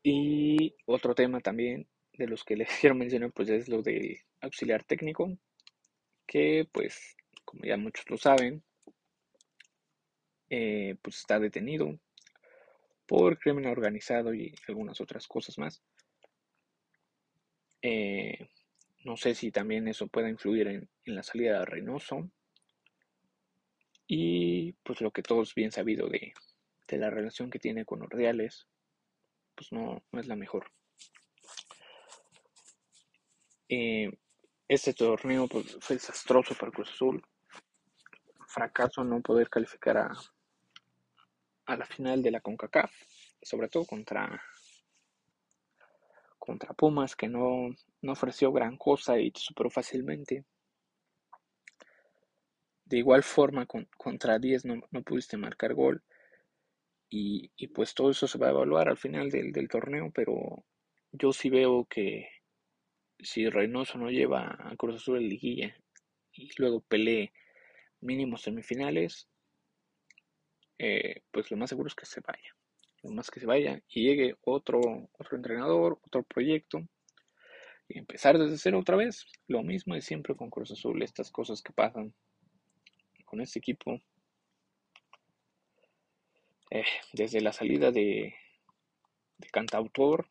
Y 0.07 0.75
otro 0.85 1.15
tema 1.15 1.39
también 1.39 1.87
de 2.13 2.27
los 2.27 2.43
que 2.43 2.55
les 2.55 2.69
quiero 2.79 2.93
mencionar, 2.93 3.31
pues 3.31 3.49
es 3.49 3.67
lo 3.67 3.81
del 3.81 4.19
auxiliar 4.39 4.83
técnico, 4.83 5.35
que 6.27 6.69
pues, 6.71 7.17
como 7.43 7.63
ya 7.63 7.75
muchos 7.75 8.07
lo 8.11 8.17
saben, 8.17 8.63
eh, 10.51 10.95
pues 11.01 11.17
está 11.17 11.39
detenido 11.39 11.99
por 13.07 13.39
crimen 13.39 13.65
organizado 13.65 14.35
y 14.35 14.53
algunas 14.67 15.01
otras 15.01 15.27
cosas 15.27 15.57
más. 15.57 15.81
Eh, 17.81 18.47
no 19.05 19.17
sé 19.17 19.33
si 19.33 19.51
también 19.51 19.87
eso 19.87 20.07
pueda 20.07 20.29
influir 20.29 20.67
en, 20.67 20.89
la 21.05 21.23
salida 21.23 21.57
de 21.59 21.65
Reynoso. 21.65 22.29
Y 24.05 24.73
pues 24.83 25.01
lo 25.01 25.09
que 25.09 25.23
todos 25.23 25.55
bien 25.55 25.71
sabido 25.71 26.07
de, 26.09 26.31
la 26.89 27.09
relación 27.09 27.49
que 27.49 27.57
tiene 27.57 27.85
con 27.85 28.03
Ordeales, 28.03 28.67
pues 29.55 29.71
no, 29.71 30.03
es 30.13 30.27
la 30.27 30.35
mejor. 30.35 30.71
Eh, 33.69 34.11
este 34.67 34.93
torneo 34.93 35.47
pues, 35.47 35.77
fue 35.79 35.95
desastroso 35.95 36.55
para 36.55 36.71
Cruz 36.71 36.89
Azul. 36.91 37.23
Fracaso 38.47 39.03
no 39.03 39.21
poder 39.21 39.49
calificar 39.49 39.97
a, 39.97 40.11
a 41.65 41.75
la 41.75 41.85
final 41.85 42.21
de 42.21 42.31
la 42.31 42.41
CONCACAF, 42.41 42.91
sobre 43.41 43.67
todo 43.67 43.85
contra 43.85 44.41
contra 46.45 46.73
Pumas, 46.73 47.15
que 47.15 47.27
no, 47.27 47.75
ofreció 48.07 48.51
gran 48.51 48.77
cosa 48.77 49.19
y 49.19 49.31
superó 49.35 49.69
fácilmente. 49.69 50.45
De 52.85 52.99
igual 52.99 53.23
forma, 53.23 53.65
contra 53.97 54.37
10 54.37 54.65
no, 54.65 54.81
pudiste 55.03 55.37
marcar 55.37 55.73
gol. 55.73 56.03
Y, 57.17 57.67
pues 57.67 57.93
todo 57.93 58.11
eso 58.11 58.27
se 58.27 58.37
va 58.37 58.47
a 58.47 58.51
evaluar 58.51 58.89
al 58.89 58.97
final 58.97 59.29
del, 59.29 59.69
torneo, 59.69 60.11
pero 60.13 60.65
yo 61.11 61.31
sí 61.31 61.49
veo 61.49 61.85
que 61.85 62.27
si 63.19 63.49
Reynoso 63.49 63.97
no 63.97 64.09
lleva 64.09 64.57
a 64.59 64.75
Cruz 64.75 64.97
Azul 64.97 65.19
en 65.19 65.29
liguilla 65.29 65.75
y 66.33 66.49
luego 66.57 66.81
pelee 66.81 67.31
mínimo 68.01 68.37
semifinales, 68.37 69.29
eh, 70.77 71.21
pues 71.31 71.49
lo 71.51 71.57
más 71.57 71.69
seguro 71.69 71.87
es 71.87 71.95
que 71.95 72.05
se 72.05 72.19
vaya 72.19 72.55
más 73.11 73.29
que 73.29 73.39
se 73.39 73.45
vaya 73.45 73.81
y 73.87 74.03
llegue 74.07 74.35
otro, 74.41 74.79
otro 75.13 75.37
entrenador, 75.37 75.99
otro 76.03 76.23
proyecto 76.23 76.79
y 77.87 77.99
empezar 77.99 78.37
desde 78.37 78.57
cero 78.57 78.79
otra 78.79 78.95
vez. 78.95 79.25
Lo 79.47 79.63
mismo 79.63 79.95
de 79.95 80.01
siempre 80.01 80.35
con 80.35 80.49
Cruz 80.49 80.71
Azul, 80.71 81.01
estas 81.03 81.31
cosas 81.31 81.61
que 81.61 81.73
pasan 81.73 82.13
con 83.25 83.41
este 83.41 83.59
equipo. 83.59 83.99
Eh, 86.75 86.83
desde 87.13 87.39
la 87.39 87.53
salida 87.53 87.89
de, 87.89 88.35
de 89.37 89.49
cantautor, 89.49 90.27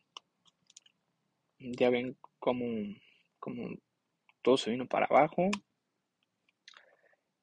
ya 1.59 1.89
ven 1.89 2.19
como, 2.39 2.67
como 3.39 3.75
todo 4.43 4.59
se 4.59 4.71
vino 4.71 4.87
para 4.87 5.07
abajo. 5.07 5.49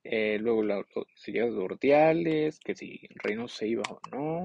Eh, 0.03 0.37
luego 0.39 0.61
la, 0.61 0.85
de 1.25 1.41
Ordiales, 1.41 2.59
que 2.59 2.75
si 2.75 3.07
Reino 3.15 3.47
se 3.47 3.67
iba 3.69 3.81
o 3.89 3.99
no. 4.11 4.43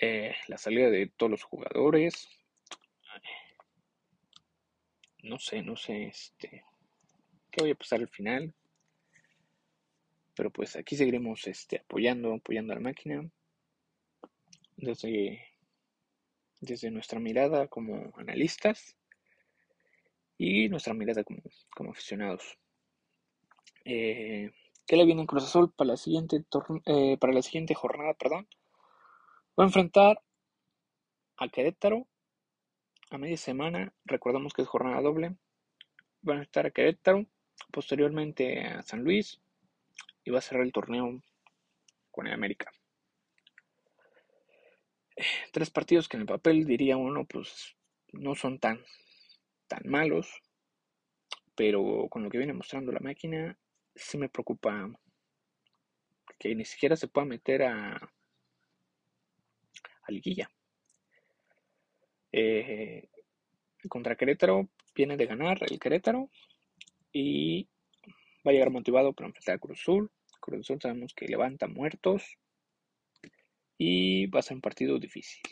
Eh, 0.00 0.34
la 0.48 0.58
salida 0.58 0.90
de 0.90 1.06
todos 1.06 1.30
los 1.30 1.44
jugadores. 1.44 2.28
No 5.22 5.38
sé, 5.38 5.62
no 5.62 5.76
sé, 5.76 6.06
este, 6.06 6.64
qué 7.52 7.60
voy 7.60 7.70
a 7.70 7.76
pasar 7.76 8.00
al 8.00 8.08
final. 8.08 8.52
Pero 10.38 10.52
pues 10.52 10.76
aquí 10.76 10.94
seguiremos 10.94 11.48
este, 11.48 11.78
apoyando, 11.78 12.32
apoyando 12.32 12.72
a 12.72 12.76
la 12.76 12.80
máquina. 12.80 13.28
Desde, 14.76 15.44
desde 16.60 16.92
nuestra 16.92 17.18
mirada 17.18 17.66
como 17.66 18.12
analistas 18.16 18.96
y 20.38 20.68
nuestra 20.68 20.94
mirada 20.94 21.24
como, 21.24 21.42
como 21.74 21.90
aficionados. 21.90 22.56
Eh, 23.84 24.52
¿Qué 24.86 24.96
le 24.96 25.04
viene 25.06 25.22
en 25.22 25.26
Cruz 25.26 25.42
Azul 25.42 25.72
para 25.72 25.88
la 25.88 25.96
siguiente, 25.96 26.44
eh, 26.86 27.16
para 27.18 27.32
la 27.32 27.42
siguiente 27.42 27.74
jornada? 27.74 28.14
Perdón. 28.14 28.46
Va 29.58 29.64
a 29.64 29.66
enfrentar 29.66 30.22
a 31.36 31.48
Querétaro 31.48 32.06
a 33.10 33.18
media 33.18 33.36
semana. 33.36 33.92
Recordamos 34.04 34.52
que 34.52 34.62
es 34.62 34.68
jornada 34.68 35.02
doble. 35.02 35.34
Va 36.22 36.34
a 36.34 36.36
enfrentar 36.36 36.66
a 36.66 36.70
Querétaro, 36.70 37.26
posteriormente 37.72 38.60
a 38.60 38.82
San 38.82 39.02
Luis 39.02 39.40
y 40.28 40.30
va 40.30 40.40
a 40.40 40.42
cerrar 40.42 40.62
el 40.62 40.72
torneo 40.72 41.22
con 42.10 42.26
el 42.26 42.34
América. 42.34 42.70
Tres 45.52 45.70
partidos 45.70 46.06
que 46.06 46.18
en 46.18 46.20
el 46.20 46.26
papel 46.26 46.66
diría 46.66 46.98
uno, 46.98 47.24
pues 47.24 47.74
no 48.12 48.34
son 48.34 48.58
tan, 48.58 48.84
tan 49.68 49.80
malos, 49.86 50.42
pero 51.54 52.08
con 52.10 52.22
lo 52.22 52.28
que 52.28 52.36
viene 52.36 52.52
mostrando 52.52 52.92
la 52.92 53.00
máquina, 53.00 53.58
sí 53.94 54.18
me 54.18 54.28
preocupa 54.28 54.90
que 56.38 56.54
ni 56.54 56.66
siquiera 56.66 56.94
se 56.94 57.08
pueda 57.08 57.24
meter 57.24 57.62
a 57.62 58.12
liguilla. 60.08 60.50
Eh, 62.30 63.08
contra 63.88 64.14
Querétaro 64.14 64.68
viene 64.94 65.16
de 65.16 65.24
ganar 65.24 65.58
el 65.70 65.78
Querétaro 65.78 66.28
y 67.12 67.66
va 68.46 68.50
a 68.50 68.52
llegar 68.52 68.70
motivado 68.70 69.14
para 69.14 69.28
enfrentar 69.28 69.54
a 69.54 69.58
Cruz 69.58 69.80
Azul. 69.80 70.10
Azul 70.54 70.80
sabemos 70.80 71.14
que 71.14 71.28
levanta 71.28 71.66
muertos 71.66 72.38
y 73.76 74.26
va 74.26 74.40
a 74.40 74.42
ser 74.42 74.56
un 74.56 74.60
partido 74.60 74.98
difícil 74.98 75.42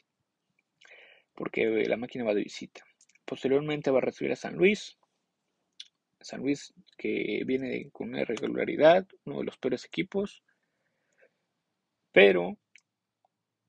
porque 1.36 1.84
la 1.86 1.96
máquina 1.96 2.24
va 2.24 2.34
de 2.34 2.42
visita. 2.42 2.84
Posteriormente 3.24 3.90
va 3.90 3.98
a 3.98 4.00
recibir 4.00 4.32
a 4.32 4.36
San 4.36 4.56
Luis. 4.56 4.98
San 6.20 6.40
Luis 6.40 6.72
que 6.96 7.42
viene 7.44 7.90
con 7.92 8.08
una 8.08 8.22
irregularidad, 8.22 9.06
uno 9.24 9.38
de 9.38 9.44
los 9.44 9.58
peores 9.58 9.84
equipos, 9.84 10.42
pero 12.10 12.56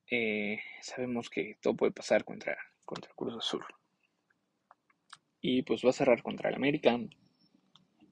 eh, 0.10 0.60
sabemos 0.82 1.30
que 1.30 1.58
todo 1.62 1.76
puede 1.76 1.92
pasar 1.92 2.24
contra, 2.24 2.58
contra 2.86 3.14
Cruz 3.14 3.36
Azul. 3.38 3.66
y 5.42 5.62
pues 5.64 5.84
va 5.86 5.90
a 5.92 5.94
cerrar 5.94 6.24
contra 6.24 6.50
el 6.50 6.56
América, 6.56 6.98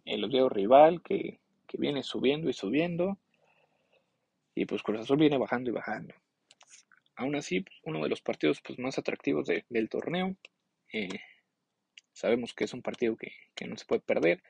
el 0.06 0.24
odioso 0.24 0.50
rival 0.50 1.02
que, 1.02 1.40
viene 1.78 2.04
subiendo 2.04 2.50
y 2.50 2.54
subiendo 2.54 3.18
y 4.56 4.66
pues 4.66 4.82
Cruz 4.82 5.02
Azul 5.02 5.18
viene 5.18 5.38
bajando 5.38 5.70
y 5.70 5.74
bajando. 5.74 6.16
Aún 7.18 7.36
así, 7.36 7.66
uno 7.84 8.02
de 8.02 8.10
los 8.10 8.22
partidos 8.22 8.62
pues, 8.62 8.80
más 8.80 8.98
atractivos 8.98 9.48
del 9.48 9.90
torneo. 9.90 10.36
Eh, 10.92 11.20
sabemos 12.14 12.54
que 12.54 12.64
es 12.64 12.74
un 12.74 12.82
partido 12.82 13.18
que, 13.18 13.34
que, 13.54 13.68
no 13.68 13.76
se 13.76 13.86
puede 13.86 14.02
perder. 14.02 14.42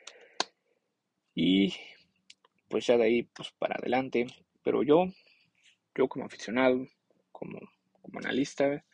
Y 1.34 1.74
pues 2.70 2.86
ya 2.86 2.98
de 2.98 3.04
ahí 3.04 3.24
pues 3.24 3.52
para 3.58 3.76
adelante. 3.76 4.28
Pero 4.64 4.84
yo, 4.84 5.06
yo 5.96 6.08
como 6.08 6.26
aficionado, 6.26 6.88
como, 7.32 7.60
como 8.02 8.20
analista, 8.20 8.86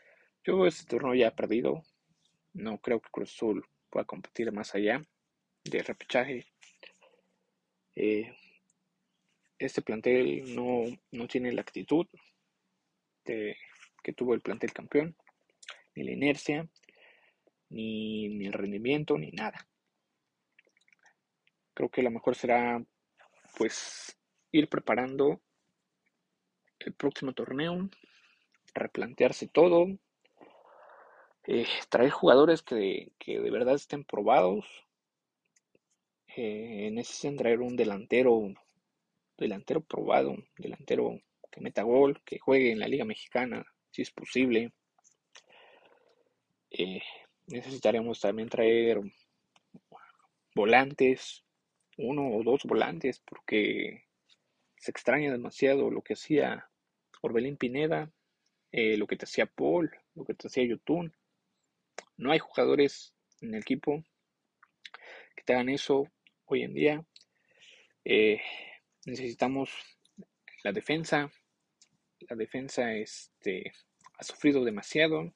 yo 0.46 0.66
este 0.66 0.86
torneo 0.86 1.14
ya 1.14 1.36
perdido. 1.36 1.84
No 2.54 2.78
creo 2.80 3.02
que 3.02 3.10
Cruz 3.12 3.34
Azul 3.34 3.66
pueda 3.90 4.06
competir 4.06 4.52
más 4.54 4.76
allá 4.76 5.06
de 5.66 5.84
repechaje. 5.84 6.51
Eh, 8.04 8.36
este 9.60 9.84
plantel 9.84 10.56
no, 10.56 10.86
no 11.12 11.28
tiene 11.28 11.52
la 11.52 11.62
actitud 11.62 12.08
que 13.24 14.14
tuvo 14.16 14.34
el 14.34 14.42
plantel 14.42 14.74
campeón, 14.74 15.16
ni 15.94 16.04
la 16.04 16.12
inercia, 16.12 16.68
ni, 17.70 18.28
ni, 18.30 18.48
el 18.48 18.54
rendimiento, 18.54 19.20
ni 19.20 19.30
nada. 19.30 19.68
Creo 21.76 21.90
que 21.90 22.02
lo 22.02 22.10
mejor 22.10 22.36
será 22.36 22.84
pues 23.56 24.18
ir 24.52 24.68
preparando 24.68 25.40
el 26.80 26.94
próximo 26.94 27.34
torneo, 27.34 27.88
replantearse 28.74 29.48
todo, 29.48 29.86
eh, 31.46 31.68
traer 31.90 32.10
jugadores 32.10 32.64
que, 32.64 33.12
que, 33.20 33.40
de 33.40 33.52
verdad 33.52 33.76
estén 33.76 34.04
probados, 34.04 34.66
eh, 36.36 36.90
necesitan 36.92 37.38
traer 37.38 37.60
un 37.60 37.76
delantero 37.76 38.54
delantero 39.42 39.82
probado, 39.82 40.36
delantero 40.58 41.20
que 41.52 41.62
meta 41.62 41.82
gol, 41.84 42.22
que 42.24 42.40
juegue 42.40 42.72
en 42.72 42.80
la 42.80 42.88
Liga 42.88 43.06
Mexicana, 43.06 43.66
si 43.90 44.04
es 44.04 44.12
posible. 44.12 44.72
Eh, 46.70 47.02
necesitaremos 47.48 48.22
también 48.22 48.50
traer 48.50 49.02
volantes, 50.56 51.44
uno 51.98 52.30
o 52.30 52.44
dos 52.44 52.64
volantes, 52.64 53.20
porque 53.20 54.06
se 54.78 54.92
extraña 54.92 55.32
demasiado 55.32 55.90
lo 55.90 56.02
que 56.02 56.14
hacía 56.14 56.70
Orbelín 57.22 57.58
Pineda, 57.58 58.12
eh, 58.72 58.96
lo 58.96 59.08
que 59.08 59.18
te 59.18 59.26
hacía 59.26 59.48
Paul, 59.48 59.92
lo 60.16 60.24
que 60.24 60.34
te 60.34 60.48
hacía 60.48 60.66
Yotun. 60.66 61.14
No 62.16 62.32
hay 62.32 62.40
jugadores 62.40 63.14
en 63.42 63.56
el 63.56 63.62
equipo 63.62 64.04
que 65.36 65.44
te 65.44 65.54
hagan 65.54 65.70
eso 65.70 66.08
hoy 66.52 66.64
en 66.64 66.74
día. 66.74 67.06
Eh, 68.04 68.42
necesitamos 69.06 69.72
la 70.64 70.74
defensa. 70.74 71.32
La 72.30 72.36
defensa 72.36 72.94
este, 72.94 73.72
ha 74.18 74.24
sufrido 74.24 74.64
demasiado. 74.66 75.34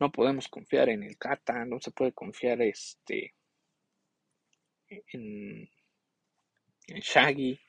No 0.00 0.10
podemos 0.10 0.48
confiar 0.48 0.88
en 0.88 1.04
el 1.04 1.16
Cata, 1.16 1.64
no 1.64 1.78
se 1.80 1.92
puede 1.92 2.12
confiar 2.12 2.60
este, 2.62 3.34
en, 4.88 5.68
en 6.88 7.00
Shaggy. 7.00 7.60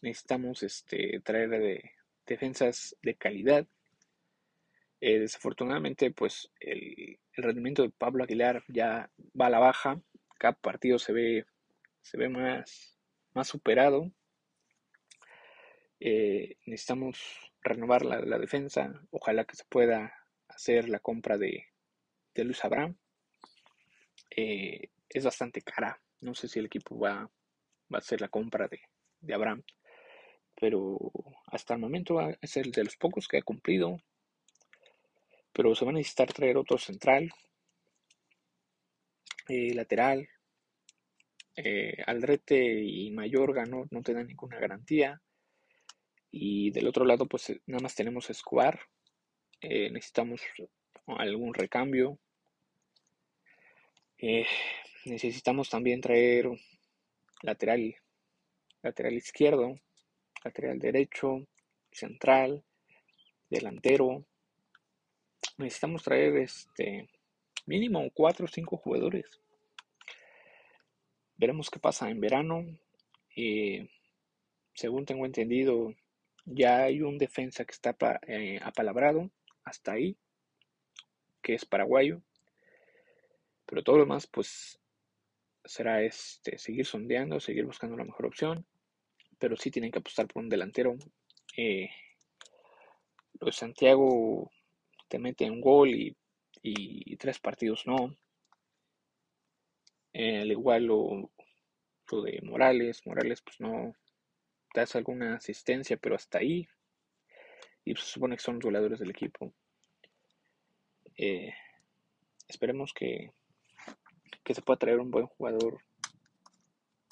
Necesitamos 0.00 0.62
este, 0.62 1.20
traer 1.20 1.50
de, 1.50 1.90
defensas 2.26 2.96
de 3.02 3.14
calidad. 3.16 3.66
Eh, 5.00 5.18
desafortunadamente, 5.18 6.12
pues 6.12 6.50
el, 6.60 7.18
el, 7.32 7.44
rendimiento 7.44 7.82
de 7.82 7.90
Pablo 7.90 8.24
Aguilar 8.24 8.64
ya 8.68 9.10
va 9.38 9.46
a 9.46 9.50
la 9.50 9.58
baja. 9.58 10.00
Cada 10.42 10.54
partido 10.54 10.98
se 10.98 11.12
ve, 11.12 11.46
se 12.00 12.16
ve 12.16 12.28
más, 12.28 12.98
más 13.32 13.46
superado. 13.46 14.10
Eh, 16.00 16.56
necesitamos 16.66 17.52
renovar 17.60 18.04
la, 18.04 18.38
defensa. 18.40 18.92
Ojalá 19.12 19.44
que 19.44 19.54
se 19.54 19.62
pueda 19.66 20.12
hacer 20.48 20.88
la 20.88 20.98
compra 20.98 21.38
de, 21.38 21.66
de 22.34 22.42
Luis 22.42 22.64
Abraham. 22.64 22.96
Eh, 24.30 24.90
es 25.08 25.24
bastante 25.24 25.62
cara. 25.62 26.02
No 26.20 26.34
sé 26.34 26.48
si 26.48 26.58
el 26.58 26.66
equipo 26.66 26.98
va, 26.98 27.30
va 27.88 27.98
a 27.98 27.98
hacer 27.98 28.20
la 28.20 28.28
compra 28.28 28.66
de, 28.66 28.80
de, 29.20 29.34
Abraham. 29.34 29.62
Pero 30.60 30.98
hasta 31.52 31.74
el 31.74 31.80
momento 31.80 32.18
es 32.40 32.56
el 32.56 32.72
de 32.72 32.82
los 32.82 32.96
pocos 32.96 33.28
que 33.28 33.38
ha 33.38 33.42
cumplido. 33.42 34.02
Pero 35.52 35.72
se 35.76 35.84
va 35.84 35.92
a 35.92 35.94
necesitar 35.94 36.32
traer 36.32 36.56
otro 36.56 36.78
central, 36.78 37.30
eh, 39.48 39.74
lateral, 39.74 40.28
eh, 41.54 42.02
Aldrete 42.06 42.82
y 42.82 43.10
Mayorga 43.10 43.66
no, 43.66 43.86
no 43.90 44.02
te 44.02 44.14
dan 44.14 44.26
ninguna 44.26 44.58
garantía. 44.58 45.20
Y 46.30 46.70
del 46.70 46.86
otro 46.86 47.04
lado, 47.04 47.26
pues 47.26 47.50
eh, 47.50 47.60
nada 47.66 47.82
más 47.82 47.94
tenemos 47.94 48.30
Escobar. 48.30 48.80
Eh, 49.60 49.90
necesitamos 49.90 50.40
algún 51.06 51.54
recambio. 51.54 52.18
Necesitamos 55.04 55.68
también 55.68 56.00
traer 56.00 56.48
lateral, 57.42 57.96
lateral 58.80 59.14
izquierdo, 59.14 59.74
lateral 60.44 60.78
derecho, 60.78 61.44
central, 61.90 62.62
delantero. 63.50 64.24
Necesitamos 65.58 66.04
traer 66.04 66.36
este 66.36 67.10
mínimo 67.66 68.10
cuatro 68.12 68.46
o 68.46 68.48
cinco 68.48 68.76
jugadores. 68.76 69.26
Veremos 71.36 71.70
qué 71.70 71.78
pasa 71.78 72.10
en 72.10 72.20
verano. 72.20 72.64
Eh, 73.36 73.88
según 74.74 75.04
tengo 75.04 75.26
entendido, 75.26 75.94
ya 76.44 76.84
hay 76.84 77.02
un 77.02 77.18
defensa 77.18 77.64
que 77.64 77.72
está 77.72 77.96
eh, 78.26 78.60
apalabrado 78.62 79.30
hasta 79.64 79.92
ahí, 79.92 80.16
que 81.42 81.54
es 81.54 81.64
paraguayo. 81.64 82.22
Pero 83.66 83.82
todo 83.82 83.96
lo 83.96 84.02
demás, 84.04 84.26
pues, 84.26 84.78
será 85.64 86.02
este, 86.02 86.58
seguir 86.58 86.86
sondeando, 86.86 87.40
seguir 87.40 87.64
buscando 87.64 87.96
la 87.96 88.04
mejor 88.04 88.26
opción. 88.26 88.66
Pero 89.38 89.56
sí 89.56 89.70
tienen 89.70 89.90
que 89.90 89.98
apostar 89.98 90.26
por 90.26 90.42
un 90.42 90.48
delantero. 90.48 90.96
Eh, 91.56 91.90
Santiago 93.50 94.50
te 95.08 95.18
mete 95.18 95.50
un 95.50 95.60
gol 95.60 95.90
y, 95.90 96.16
y 96.62 97.16
tres 97.16 97.38
partidos 97.38 97.86
no. 97.86 98.16
Eh, 100.12 100.42
al 100.42 100.50
igual 100.50 100.84
lo, 100.84 101.30
de 102.24 102.40
Morales, 102.42 103.06
Morales 103.06 103.40
pues 103.40 103.58
no 103.60 103.94
hace 104.74 104.98
alguna 104.98 105.36
asistencia, 105.36 105.96
pero 105.96 106.14
hasta 106.14 106.38
ahí. 106.38 106.68
Y 107.84 107.94
pues, 107.94 108.04
se 108.04 108.12
supone 108.12 108.36
que 108.36 108.42
son 108.42 108.58
goleadores 108.58 108.98
del 108.98 109.10
equipo. 109.10 109.54
Eh, 111.16 111.52
esperemos 112.46 112.92
que, 112.92 113.32
que 114.44 114.54
se 114.54 114.62
pueda 114.62 114.78
traer 114.78 114.98
un 115.00 115.10
buen 115.10 115.26
jugador 115.26 115.78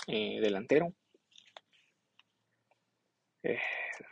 eh, 0.07 0.41
delantero. 0.41 0.95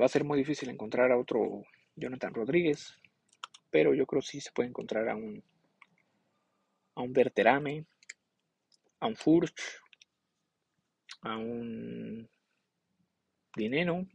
va 0.00 0.06
a 0.06 0.08
ser 0.08 0.24
muy 0.24 0.38
difícil 0.38 0.70
encontrar 0.70 1.12
a 1.12 1.18
otro 1.18 1.64
Jonathan 1.94 2.32
Rodríguez, 2.32 2.98
pero 3.70 3.94
yo 3.94 4.06
creo 4.06 4.20
que 4.20 4.28
sí 4.28 4.40
se 4.40 4.52
puede 4.52 4.68
encontrar 4.68 5.08
a 5.08 5.16
un 5.16 5.42
a 6.94 7.02
un 7.02 7.86
a 9.00 9.06
un 9.06 9.16
Furch, 9.16 9.80
a 11.22 11.36
un 11.36 12.28
Dinero. 13.56 14.06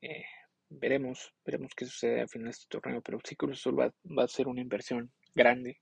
Eh, 0.00 0.24
veremos, 0.68 1.32
veremos 1.44 1.74
qué 1.74 1.84
sucede 1.84 2.20
al 2.22 2.28
final 2.28 2.46
de 2.46 2.50
este 2.50 2.66
torneo, 2.68 3.00
pero 3.02 3.18
sí 3.22 3.36
Cruz 3.36 3.58
Azul 3.58 3.78
va, 3.78 3.94
va, 4.18 4.24
a 4.24 4.28
ser 4.28 4.48
una 4.48 4.60
inversión 4.60 5.12
grande. 5.34 5.80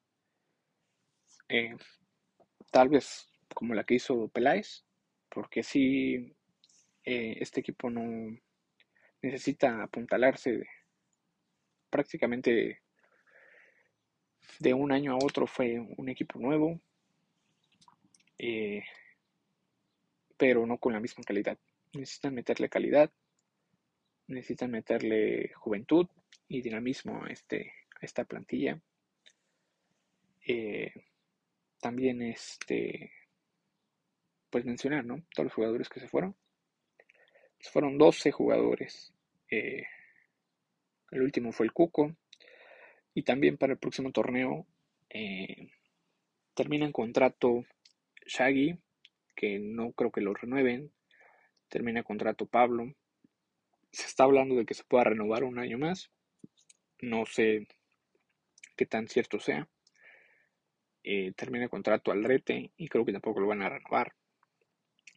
Eh, 1.49 1.75
tal 2.71 2.89
vez 2.89 3.29
como 3.55 3.75
la 3.75 3.85
que 3.85 3.95
hizo 3.95 4.29
Peláez, 4.29 4.85
porque 5.29 5.63
si 5.63 6.37
eh, 7.05 7.37
este 7.41 7.61
equipo 7.61 7.91
no 7.91 8.37
necesita 9.23 9.83
apuntalarse 9.83 10.63
prácticamente 11.91 12.81
de 14.59 14.75
un 14.75 14.93
año 14.93 15.13
a 15.13 15.19
otro 15.25 15.47
fue 15.47 15.79
un 15.79 16.09
equipo 16.09 16.39
nuevo, 16.39 16.81
eh, 18.39 18.83
pero 20.37 20.67
no 20.67 20.79
con 20.79 20.93
la 20.93 21.01
misma 21.01 21.25
calidad. 21.25 21.59
Necesitan 21.93 22.35
meterle 22.35 22.69
calidad, 22.69 23.11
necesitan 24.29 24.71
meterle 24.71 25.53
juventud 25.55 26.07
y 26.49 26.63
dinamismo 26.63 27.25
a, 27.25 27.31
este, 27.31 27.73
a 28.01 28.05
esta 28.07 28.25
plantilla. 28.25 28.81
Eh, 30.47 30.93
también 31.81 32.23
este 32.23 33.13
pues 34.51 34.65
mencionar, 34.65 35.05
¿no? 35.05 35.23
Todos 35.35 35.47
los 35.47 35.55
jugadores 35.55 35.89
que 35.89 36.01
se 36.01 36.09
fueron. 36.09 36.37
Fueron 37.73 37.99
12 37.99 38.33
jugadores. 38.33 39.13
Eh, 39.51 39.85
el 41.11 41.23
último 41.23 41.53
fue 41.53 41.67
el 41.67 41.73
Cuco, 41.73 42.15
Y 43.15 43.23
también 43.23 43.57
para 43.57 43.73
el 43.73 43.79
próximo 43.79 44.13
torneo 44.13 44.67
eh, 45.09 45.71
termina 46.55 46.87
en 46.87 46.93
contrato 46.93 47.65
Shaggy, 48.27 48.79
que 49.35 49.59
no 49.59 49.93
creo 49.93 50.13
que 50.13 50.21
lo 50.21 50.35
renueven. 50.35 50.93
Termina 51.69 52.03
contrato 52.03 52.47
Pablo. 52.47 52.95
Se 53.93 54.07
está 54.07 54.25
hablando 54.25 54.55
de 54.55 54.65
que 54.65 54.75
se 54.75 54.85
pueda 54.85 55.05
renovar 55.05 55.45
un 55.45 55.59
año 55.59 55.79
más. 55.79 56.11
No 57.01 57.27
sé 57.27 57.67
qué 58.77 58.87
tan 58.87 59.09
cierto 59.09 59.41
sea. 59.41 59.69
Eh, 61.03 61.33
termina 61.35 61.69
contrato 61.69 62.13
Aldrete 62.13 62.71
y 62.77 62.89
creo 62.89 63.05
que 63.05 63.13
tampoco 63.13 63.41
lo 63.41 63.49
van 63.49 63.63
a 63.63 63.69
renovar. 63.69 64.15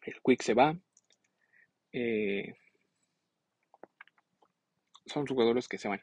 El 0.02 0.16
Quick 0.24 0.42
se 0.42 0.54
va. 0.54 0.78
Eh, 1.92 2.56
son 5.06 5.26
jugadores 5.26 5.68
que 5.68 5.78
se 5.78 5.88
van. 5.88 6.02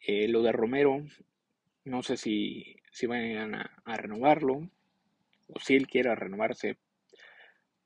Eh, 0.00 0.28
lo 0.28 0.42
de 0.42 0.52
Romero, 0.52 1.04
no 1.84 2.02
sé 2.02 2.16
si, 2.16 2.76
si 2.90 3.06
van 3.06 3.54
a, 3.54 3.96
renovarlo 3.96 4.68
o 5.48 5.60
si 5.60 5.76
él 5.76 5.86
quiera 5.86 6.14
renovarse, 6.14 6.78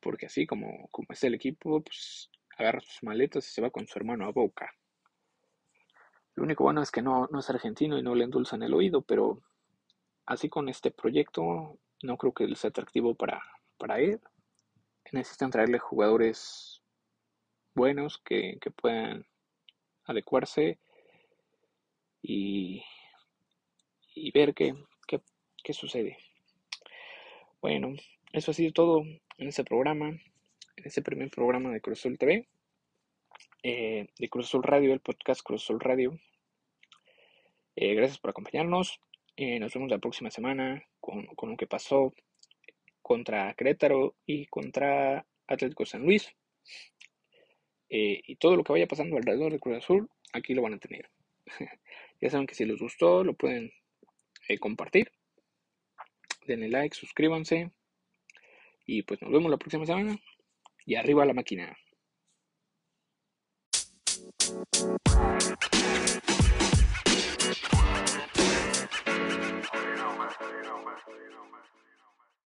porque 0.01 0.27
así 0.27 0.47
como, 0.47 0.89
como 0.91 1.09
es 1.11 1.25
el 1.25 1.35
equipo, 1.35 1.83
pues 1.83 2.31
agarra 2.57 2.81
sus 2.81 3.03
maletas 3.03 3.49
y 3.49 3.53
se 3.53 3.63
va 3.63 3.71
con 3.71 3.87
su 3.87 3.99
hermano 3.99 4.27
a 4.27 4.33
Boca. 4.33 4.73
Lo 6.37 6.45
único 6.45 6.65
bueno 6.65 6.83
es 6.83 6.91
que 6.91 7.03
no, 7.03 7.29
no 7.31 7.41
es 7.41 7.51
argentino 7.51 7.99
y 7.99 8.03
no 8.03 8.15
le 8.15 8.25
endulzan 8.25 8.63
el 8.63 8.75
oído, 8.75 9.03
pero 9.03 9.43
así 10.27 10.49
con 10.49 10.69
este 10.69 10.91
proyecto 10.91 11.79
no 12.03 12.17
creo 12.17 12.33
que 12.33 12.55
sea 12.55 12.71
atractivo 12.71 13.15
para, 13.15 13.43
para 13.79 13.99
él. 14.01 14.21
Necesitan 15.13 15.51
traerle 15.51 15.79
jugadores 15.79 16.74
buenos 17.75 18.19
que, 18.19 18.59
puedan 18.77 19.27
adecuarse 20.05 20.79
y, 22.23 22.83
y 24.15 24.31
ver 24.31 24.55
qué, 24.55 24.75
qué, 25.07 25.73
sucede. 25.73 26.19
Bueno, 27.61 27.95
eso 28.33 28.51
ha 28.51 28.55
sido 28.55 28.73
todo 28.73 29.01
en 29.01 29.49
este 29.49 29.65
programa, 29.65 30.09
en 30.09 30.85
este 30.85 31.03
primer 31.03 31.31
programa 31.31 31.71
de 31.71 31.81
Cruzul 31.81 32.19
TV, 32.19 32.47
eh, 33.63 34.07
de 34.19 34.29
Cruzul 34.29 34.63
Radio, 34.63 34.93
el 34.93 35.01
podcast 35.01 35.43
Cruzul 35.43 35.81
Radio. 35.81 36.19
Eh, 37.77 37.95
gracias 37.95 38.19
por 38.19 38.31
acompañarnos. 38.31 39.01
Eh, 39.37 39.59
nos 39.59 39.75
vemos 39.75 39.91
la 39.91 39.99
próxima 39.99 40.31
semana 40.31 40.85
con, 41.01 41.27
con, 41.27 41.51
lo 41.51 41.57
que 41.57 41.67
pasó 41.67 42.15
contra 43.03 43.53
Querétaro 43.55 44.15
y 44.27 44.47
contra 44.47 45.27
Atlético 45.47 45.85
San 45.87 46.03
Luis. 46.03 46.35
Eh, 47.89 48.23
y 48.27 48.37
todo 48.37 48.57
lo 48.57 48.65
que 48.65 48.73
vaya 48.73 48.87
pasando 48.87 49.17
alrededor 49.17 49.53
de 49.53 49.61
Cruz 49.61 49.77
Azul, 49.79 50.09
aquí 50.33 50.55
lo 50.55 50.63
van 50.63 50.75
a 50.75 50.79
tener. 50.79 51.11
ya 52.21 52.31
saben 52.31 52.47
que 52.47 52.55
si 52.55 52.65
les 52.65 52.79
gustó, 52.79 53.25
lo 53.25 53.35
pueden 53.35 53.73
eh, 54.49 54.59
compartir. 54.59 55.11
Denle 56.47 56.69
like, 56.69 56.97
suscríbanse. 56.97 57.71
Y 58.87 59.03
pues 59.03 59.21
nos 59.23 59.31
vemos 59.31 59.51
la 59.51 59.57
próxima 59.57 59.87
semana. 59.87 60.19
Y 60.87 60.97
arriba 60.97 61.25
la 61.25 61.35
máquina. 61.35 61.77